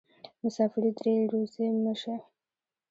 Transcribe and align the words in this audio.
مسافري 0.41 0.91
دې 0.99 1.15
روزي 1.31 1.65
مه 1.83 1.93
شه. 2.01 2.15